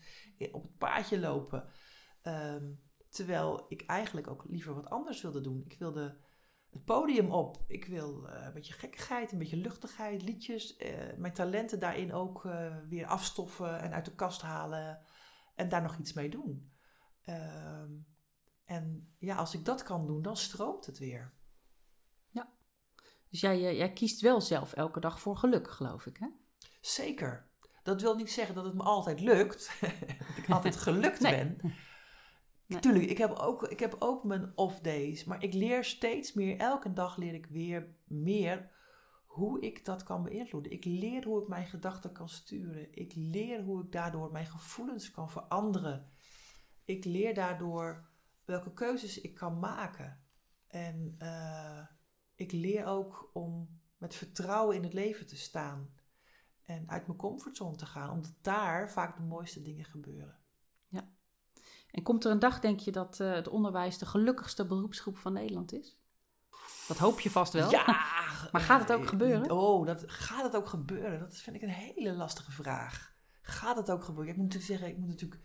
[0.53, 1.69] op het paardje lopen.
[2.23, 5.65] Um, terwijl ik eigenlijk ook liever wat anders wilde doen.
[5.67, 6.17] Ik wilde
[6.71, 7.65] het podium op.
[7.67, 10.79] Ik wil uh, een beetje gekkigheid, een beetje luchtigheid, liedjes.
[10.79, 15.01] Uh, mijn talenten daarin ook uh, weer afstoffen en uit de kast halen.
[15.55, 16.73] En daar nog iets mee doen.
[17.29, 17.93] Ehm,
[18.65, 21.33] en ja, als ik dat kan doen, dan stroomt het weer.
[22.31, 22.53] Ja.
[23.31, 26.27] Dus jij, jij kiest wel zelf elke dag voor geluk, geloof ik, hè?
[26.81, 27.47] Zeker.
[27.83, 29.71] Dat wil niet zeggen dat het me altijd lukt.
[29.81, 31.37] dat ik altijd gelukt nee.
[31.37, 31.75] ben.
[32.67, 36.59] Natuurlijk, ik heb, ook, ik heb ook mijn off days, maar ik leer steeds meer,
[36.59, 38.71] elke dag leer ik weer meer
[39.25, 40.73] hoe ik dat kan beïnvloeden.
[40.73, 42.89] Ik leer hoe ik mijn gedachten kan sturen.
[42.95, 46.11] Ik leer hoe ik daardoor mijn gevoelens kan veranderen.
[46.89, 48.05] Ik leer daardoor
[48.45, 50.21] welke keuzes ik kan maken.
[50.67, 51.87] En uh,
[52.35, 55.91] ik leer ook om met vertrouwen in het leven te staan.
[56.65, 60.39] en uit mijn comfortzone te gaan, omdat daar vaak de mooiste dingen gebeuren.
[60.89, 61.09] Ja.
[61.91, 65.33] En komt er een dag, denk je, dat uh, het onderwijs de gelukkigste beroepsgroep van
[65.33, 65.99] Nederland is?
[66.87, 67.71] Dat hoop je vast wel.
[67.71, 67.85] Ja,
[68.53, 69.51] maar gaat het ook gebeuren?
[69.51, 71.21] Oh, dat, gaat het ook gebeuren?
[71.21, 73.13] Dat vind ik een hele lastige vraag.
[73.43, 74.33] Gaat het ook gebeuren?
[74.33, 75.43] Ik moet natuurlijk zeggen, ik moet natuurlijk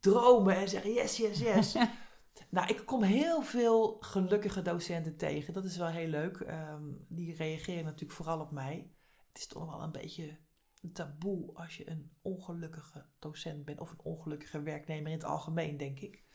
[0.00, 1.74] dromen en zeggen yes, yes, yes.
[2.50, 5.52] nou, ik kom heel veel gelukkige docenten tegen.
[5.52, 6.40] Dat is wel heel leuk.
[6.40, 8.90] Ehm, die reageren natuurlijk vooral op mij.
[9.28, 10.38] Het is toch wel een beetje
[10.82, 15.76] een taboe als je een ongelukkige docent bent of een ongelukkige werknemer in het algemeen,
[15.76, 16.26] denk ik.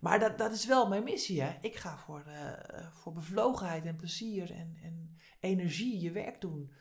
[0.00, 1.42] Maar dat, dat is wel mijn missie.
[1.42, 1.58] Hè?
[1.60, 6.72] Ik ga voor, uh, voor bevlogenheid en plezier en, en energie je werk doen.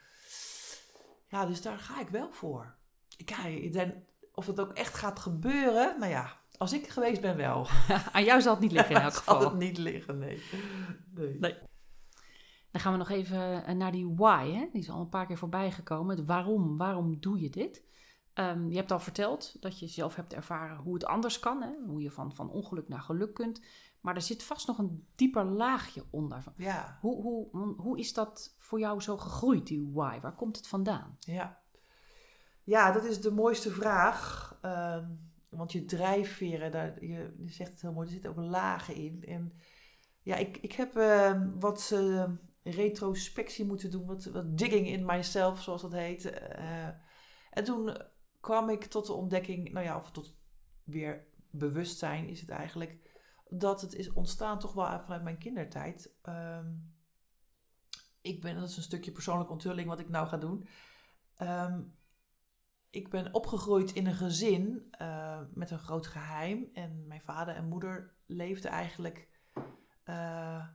[1.28, 2.78] Ja, dus daar ga ik wel voor.
[3.26, 3.74] Kijk,
[4.34, 7.68] of het ook echt gaat gebeuren, nou ja, als ik geweest ben wel.
[8.14, 9.42] Aan jou zal het niet liggen in elk geval.
[9.42, 10.44] zal het niet liggen, nee.
[11.14, 11.38] nee.
[11.40, 11.56] nee.
[12.72, 14.52] Dan gaan we nog even eh, naar die why.
[14.52, 14.70] Hè?
[14.72, 16.18] Die is al een paar keer voorbij gekomen.
[16.18, 16.78] Het waarom.
[16.78, 17.84] Waarom doe je dit?
[18.34, 21.62] Um, je hebt al verteld dat je zelf hebt ervaren hoe het anders kan.
[21.62, 21.72] Hè?
[21.88, 23.62] Hoe je van, van ongeluk naar geluk kunt.
[24.02, 26.44] Maar er zit vast nog een dieper laagje onder.
[26.56, 26.98] Ja.
[27.02, 30.20] Hoe, hoe, hoe is dat voor jou zo gegroeid, die why?
[30.20, 31.18] Waar komt het vandaan?
[31.20, 31.63] Ja,
[32.64, 34.52] ja dat is de mooiste vraag.
[34.66, 39.24] Um, want je drijfveren, daar, je, zegt het heel mooi, er zitten ook lagen in.
[39.24, 39.54] En
[40.22, 42.30] ja, ik, ik heb uh, wat uh,
[42.64, 46.26] retrospectie moeten doen, wat, wat digging in myself, zoals dat heet.
[46.26, 46.88] Uh,
[47.52, 47.98] en toen
[48.40, 50.36] kwam ik tot de ontdekking, nou ja, of tot
[50.84, 53.12] weer bewustzijn is het eigenlijk,
[53.50, 56.16] dat het is ontstaan toch wel vanuit mijn kindertijd.
[56.24, 56.92] Um,
[58.22, 60.68] ik ben, dat is een stukje persoonlijke onthulling wat ik nou ga doen.
[62.94, 66.70] Ik ben opgegroeid in een gezin uh, met een groot geheim.
[66.74, 69.30] En mijn vader en moeder leefden eigenlijk
[70.06, 70.68] uh,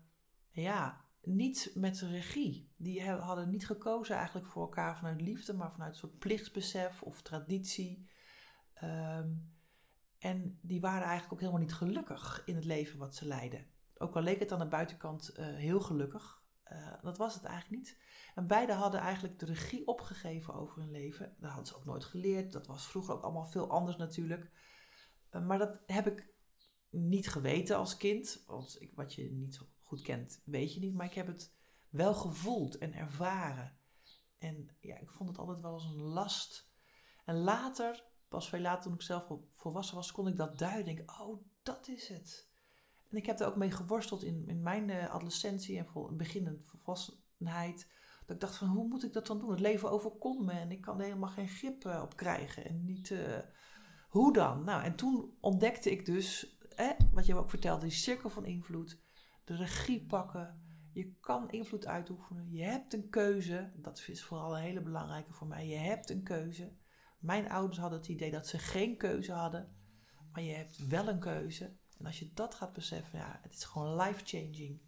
[0.50, 2.72] ja, niet met regie.
[2.76, 7.22] Die hadden niet gekozen eigenlijk voor elkaar vanuit liefde, maar vanuit een soort plichtsbesef of
[7.22, 8.08] traditie.
[8.82, 9.56] Um,
[10.18, 13.66] en die waren eigenlijk ook helemaal niet gelukkig in het leven wat ze leidden.
[13.98, 16.42] Ook al leek het aan de buitenkant uh, heel gelukkig,
[17.02, 17.98] dat was het eigenlijk niet.
[18.34, 21.36] En beide hadden eigenlijk de regie opgegeven over hun leven.
[21.38, 22.52] Dat hadden ze ook nooit geleerd.
[22.52, 24.50] Dat was vroeger ook allemaal veel anders natuurlijk.
[25.30, 26.34] Uh, maar dat heb ik
[26.90, 28.44] niet geweten als kind.
[28.46, 30.94] Want ik, wat je niet goed kent, weet je niet.
[30.94, 31.54] Maar ik heb het
[31.88, 33.78] wel gevoeld en ervaren.
[34.38, 36.70] En ja, ik vond het altijd wel als een last.
[37.24, 41.20] En later, pas veel later toen ik zelf volwassen was, kon ik dat duiden.
[41.20, 42.47] Oh, dat is het.
[43.10, 46.66] En ik heb er ook mee geworsteld in, in mijn uh, adolescentie en vol, beginnend
[46.66, 47.90] volwassenheid.
[48.26, 49.50] Dat ik dacht van, hoe moet ik dat dan doen?
[49.50, 52.64] Het leven overkomt me en ik kan er helemaal geen grip uh, op krijgen.
[52.64, 53.38] En niet, uh,
[54.08, 54.64] hoe dan?
[54.64, 59.00] Nou, en toen ontdekte ik dus, eh, wat je ook vertelde, die cirkel van invloed.
[59.44, 60.62] De regie pakken.
[60.92, 62.50] Je kan invloed uitoefenen.
[62.50, 63.72] Je hebt een keuze.
[63.76, 65.66] Dat is vooral een hele belangrijke voor mij.
[65.66, 66.76] Je hebt een keuze.
[67.18, 69.76] Mijn ouders hadden het idee dat ze geen keuze hadden.
[70.32, 71.76] Maar je hebt wel een keuze.
[71.98, 74.80] En als je dat gaat beseffen, ja, het is gewoon life-changing.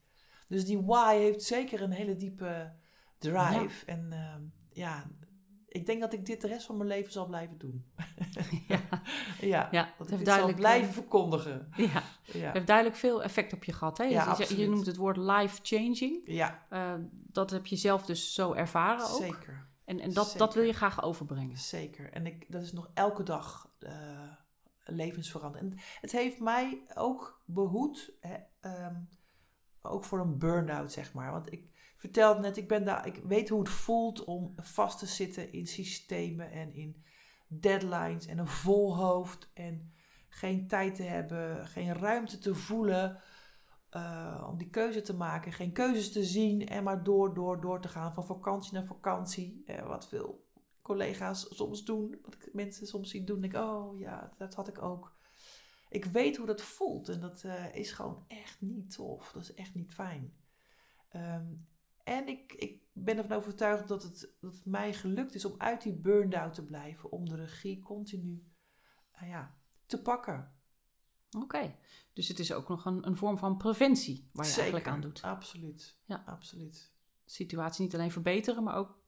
[0.48, 2.72] Dus die why heeft zeker een hele diepe
[3.18, 3.86] drive.
[3.86, 4.34] En uh,
[4.72, 5.10] ja,
[5.68, 7.84] ik denk dat ik dit de rest van mijn leven zal blijven doen.
[8.68, 8.80] ja.
[9.40, 11.68] ja, ja, dat heeft duidelijk zal blijven verkondigen.
[11.76, 12.02] Ja.
[12.24, 13.98] ja, heeft duidelijk veel effect op je gehad.
[13.98, 14.04] Hè?
[14.04, 16.22] Ja, je, je, noemt het woord life-changing.
[16.24, 16.66] Ja.
[16.70, 19.22] Uh, dat heb je zelf dus zo ervaren ook.
[19.22, 19.68] Zeker.
[19.84, 20.38] En, en dat, Zeker.
[20.38, 21.56] dat wil je graag overbrengen.
[21.56, 22.12] Zeker.
[22.12, 23.90] En ik, dat is nog elke dag uh,
[24.90, 25.72] levensveranderend.
[25.72, 28.36] En het heeft mij ook behoed, hè,
[28.86, 29.08] um,
[29.82, 31.32] ook voor een burn-out, zeg maar.
[31.32, 35.06] Want ik vertelde net, ik, ben daar, ik weet hoe het voelt om vast te
[35.06, 37.04] zitten in systemen en in
[37.46, 39.92] deadlines en een vol hoofd en
[40.28, 43.22] geen tijd te hebben, geen ruimte te voelen
[43.96, 47.80] uh, om die keuze te maken, geen keuzes te zien en maar door, door, door
[47.80, 49.62] te gaan van vakantie naar vakantie.
[49.66, 50.48] Uh, wat veel
[50.82, 54.68] collega's soms doen, wat ik mensen soms zien doen, denk ik, oh ja, dat had
[54.68, 55.18] ik ook.
[55.88, 59.32] Ik weet hoe dat voelt en dat uh, is gewoon echt niet tof.
[59.32, 60.34] Dat is echt niet fijn.
[61.16, 61.68] Um,
[62.04, 65.82] en ik, ik ben ervan overtuigd dat het, dat het mij gelukt is om uit
[65.82, 67.10] die burn-out te blijven.
[67.10, 68.44] Om de regie continu
[69.22, 70.54] uh, ja, te pakken.
[71.38, 71.76] Oké,
[72.12, 75.22] dus het is ook nog een, een vorm van preventie waar je eigenlijk aan doet.
[75.22, 75.98] absoluut.
[76.04, 76.92] Ja, absoluut.
[77.24, 78.99] Situatie niet alleen verbeteren, maar ook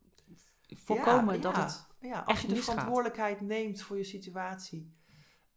[0.78, 4.96] voorkomen dat het ja, als je de verantwoordelijkheid neemt voor je situatie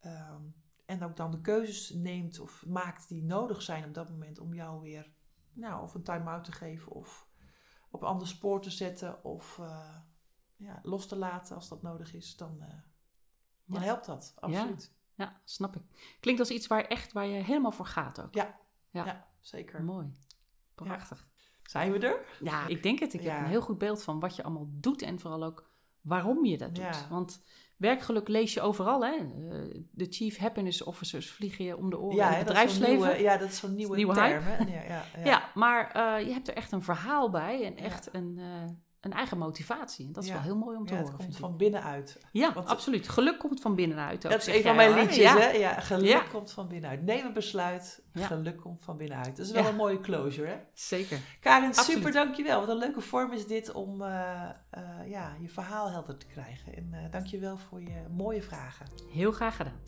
[0.02, 4.40] um, en ook dan de keuzes neemt of maakt die nodig zijn op dat moment
[4.40, 5.14] om jou weer
[5.54, 7.28] nou, of een time-out te geven of
[7.90, 9.98] op een ander spoor te zetten of uh,
[10.56, 12.68] ja, los te laten als dat nodig is, dan, uh,
[13.66, 13.86] dan ja.
[13.86, 14.34] helpt dat.
[14.40, 14.94] Absoluut.
[15.16, 15.26] Ja.
[15.26, 15.82] ja, snap ik.
[16.20, 18.34] Klinkt als iets waar, echt, waar je helemaal voor gaat ook.
[18.34, 19.28] Ja, ja.
[19.40, 19.84] zeker.
[19.84, 20.12] Mooi.
[20.76, 21.28] Prachtig.
[21.70, 22.26] Zijn we er?
[22.42, 23.14] Ja, ik denk het.
[23.14, 25.70] Ik heb een heel goed beeld van wat je allemaal doet en vooral ook
[26.02, 27.08] waarom je dat doet.
[27.10, 27.44] Want
[27.78, 29.06] werkgeluk lees je overal.
[29.06, 29.14] Hè?
[29.14, 33.22] Eh, de Chief Happiness Officers vliegen je om de oren ja, in het bedrijfsleven.
[33.22, 34.44] ja, dat is zo'n nieuwe, nieuwe term.
[34.48, 35.24] Ja, ja, ja.
[35.32, 38.70] ja, maar uh, je hebt er echt een verhaal bij en echt een, uh,
[39.06, 40.06] een eigen motivatie.
[40.06, 41.16] En dat is wel heel mooi om te ja, horen.
[41.16, 42.20] Het komt van binnenuit.
[42.32, 43.10] Ja, absoluut.
[43.10, 44.26] Geluk komt van binnenuit.
[44.26, 45.50] Ook, dat is een van mijn liedjes, hè?
[45.50, 47.02] Ja, geluk komt van binnenuit.
[47.02, 49.38] Neem een besluit, geluk komt van binnenuit.
[49.38, 50.58] Dat is wel een mooie closure, hè?
[50.74, 51.20] Zeker.
[51.40, 51.98] Karin, absoluut.
[51.98, 52.60] super dankjewel.
[52.60, 56.76] Wat een leuke vorm is dit om uh, uh, ja, je verhaal helder te krijgen.
[56.76, 58.86] En uh, dankjewel voor je mooie vragen.
[59.12, 59.80] Heel graag gedaan.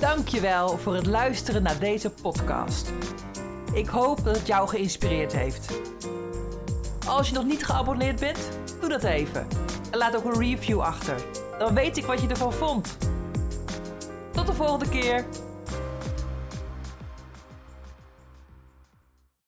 [0.00, 2.92] Dankjewel voor het luisteren naar deze podcast.
[3.72, 5.80] Ik hoop dat het jou geïnspireerd heeft.
[7.06, 8.38] Als je nog niet geabonneerd bent,
[8.80, 9.46] doe dat even.
[9.90, 11.16] En laat ook een review achter.
[11.58, 12.96] Dan weet ik wat je ervan vond.
[14.32, 15.24] Tot de volgende keer.